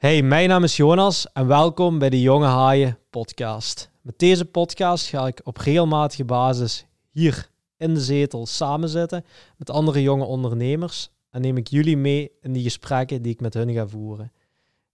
[0.00, 3.90] Hey, mijn naam is Jonas en welkom bij de Jonge Haaien podcast.
[4.00, 9.24] Met deze podcast ga ik op regelmatige basis hier in de zetel samenzitten
[9.56, 13.54] met andere jonge ondernemers en neem ik jullie mee in die gesprekken die ik met
[13.54, 14.32] hun ga voeren.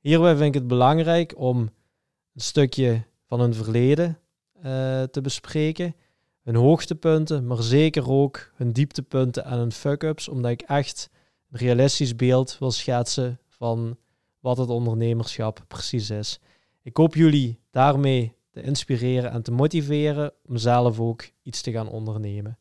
[0.00, 1.58] Hierbij vind ik het belangrijk om
[2.34, 4.18] een stukje van hun verleden
[4.56, 4.62] uh,
[5.02, 5.94] te bespreken,
[6.42, 11.10] hun hoogtepunten, maar zeker ook hun dieptepunten en hun fuck-ups, omdat ik echt
[11.50, 13.96] een realistisch beeld wil schetsen van
[14.46, 16.40] wat het ondernemerschap precies is.
[16.82, 21.88] Ik hoop jullie daarmee te inspireren en te motiveren om zelf ook iets te gaan
[21.88, 22.58] ondernemen.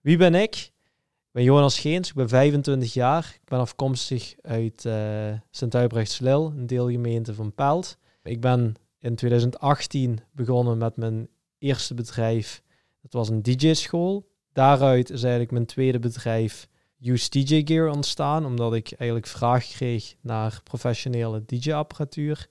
[0.00, 0.54] Wie ben ik?
[0.54, 3.32] Ik ben Jonas Geens, ik ben 25 jaar.
[3.42, 7.98] Ik ben afkomstig uit uh, Sint-Huibrechtslil, een deelgemeente van Pelt.
[8.22, 12.62] Ik ben in 2018 begonnen met mijn eerste bedrijf.
[13.02, 14.28] Dat was een DJ-school.
[14.52, 16.68] Daaruit is eigenlijk mijn tweede bedrijf
[17.08, 22.48] Use DJ Gear ontstaan, omdat ik eigenlijk vraag kreeg naar professionele DJ-apparatuur.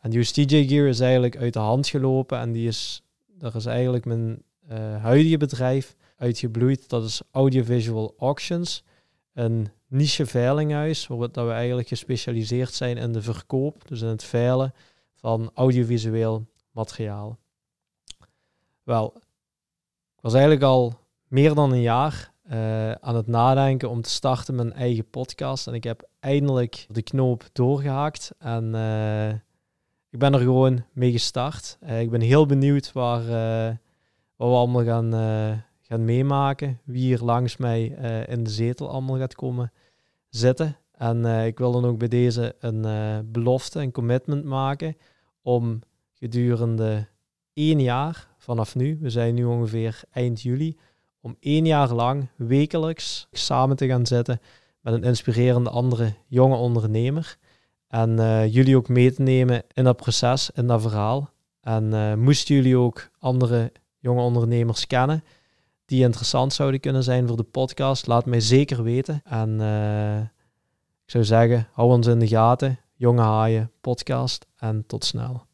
[0.00, 3.66] En Use DJ Gear is eigenlijk uit de hand gelopen en die is, daar is
[3.66, 6.88] eigenlijk mijn uh, huidige bedrijf uitgebloeid.
[6.88, 8.84] Dat is Audiovisual Auctions,
[9.32, 14.74] een niche veilinghuis, waar we eigenlijk gespecialiseerd zijn in de verkoop, dus in het veilen
[15.14, 17.38] van audiovisueel materiaal.
[18.82, 19.12] Wel,
[20.16, 24.54] ik was eigenlijk al meer dan een jaar uh, aan het nadenken om te starten
[24.54, 25.66] met een eigen podcast.
[25.66, 28.32] En ik heb eindelijk de knoop doorgehaakt.
[28.38, 29.28] En uh,
[30.10, 31.78] ik ben er gewoon mee gestart.
[31.82, 33.22] Uh, ik ben heel benieuwd waar,
[34.36, 35.12] wat we allemaal gaan,
[35.80, 36.80] gaan meemaken.
[36.84, 37.84] Wie hier langs mij
[38.28, 39.72] in de zetel allemaal gaat komen
[40.28, 40.76] zitten.
[40.92, 42.82] En ik wil dan ook bij deze een
[43.32, 44.96] belofte, een commitment maken
[45.42, 45.80] om
[46.12, 47.06] gedurende
[47.52, 50.76] één jaar vanaf nu, we zijn nu ongeveer eind juli,
[51.26, 54.40] om één jaar lang wekelijks samen te gaan zitten
[54.80, 57.36] met een inspirerende andere jonge ondernemer.
[57.88, 61.30] En uh, jullie ook mee te nemen in dat proces, in dat verhaal.
[61.60, 65.24] En uh, moesten jullie ook andere jonge ondernemers kennen
[65.84, 69.20] die interessant zouden kunnen zijn voor de podcast, laat mij zeker weten.
[69.24, 70.18] En uh,
[71.04, 72.78] ik zou zeggen, hou ons in de gaten.
[72.94, 75.44] Jonge Haaien podcast en tot snel.